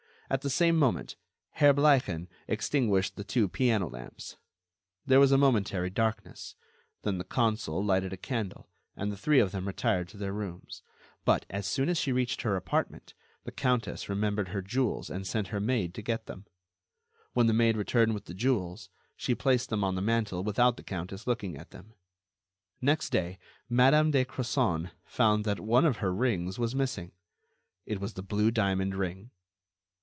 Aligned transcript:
At 0.29 0.43
the 0.43 0.49
same 0.49 0.77
moment, 0.77 1.17
Herr 1.55 1.73
Bleichen 1.73 2.29
extinguished 2.47 3.17
the 3.17 3.25
two 3.25 3.49
piano 3.49 3.89
lamps. 3.89 4.37
There 5.05 5.19
was 5.19 5.33
a 5.33 5.37
momentary 5.37 5.89
darkness; 5.89 6.55
then 7.01 7.17
the 7.17 7.25
consul 7.25 7.83
lighted 7.83 8.13
a 8.13 8.17
candle, 8.17 8.69
and 8.95 9.11
the 9.11 9.17
three 9.17 9.39
of 9.41 9.51
them 9.51 9.67
retired 9.67 10.07
to 10.07 10.15
their 10.15 10.31
rooms. 10.31 10.83
But, 11.25 11.45
as 11.49 11.67
soon 11.67 11.89
as 11.89 11.97
she 11.97 12.13
reached 12.13 12.43
her 12.43 12.55
apartment, 12.55 13.13
the 13.43 13.51
countess 13.51 14.07
remembered 14.07 14.47
her 14.47 14.61
jewels 14.61 15.09
and 15.09 15.27
sent 15.27 15.47
her 15.49 15.59
maid 15.59 15.93
to 15.95 16.01
get 16.01 16.27
them. 16.27 16.45
When 17.33 17.47
the 17.47 17.53
maid 17.53 17.75
returned 17.75 18.13
with 18.13 18.23
the 18.23 18.33
jewels, 18.33 18.87
she 19.17 19.35
placed 19.35 19.69
them 19.69 19.83
on 19.83 19.95
the 19.95 20.01
mantel 20.01 20.45
without 20.45 20.77
the 20.77 20.83
countess 20.83 21.27
looking 21.27 21.57
at 21.57 21.71
them. 21.71 21.93
Next 22.79 23.09
day, 23.09 23.37
Madame 23.67 24.11
de 24.11 24.23
Crozon 24.23 24.91
found 25.03 25.43
that 25.43 25.59
one 25.59 25.83
of 25.83 25.97
her 25.97 26.13
rings 26.15 26.57
was 26.57 26.73
missing; 26.73 27.11
it 27.85 27.99
was 27.99 28.13
the 28.13 28.23
blue 28.23 28.49
diamond 28.49 28.95
ring. 28.95 29.31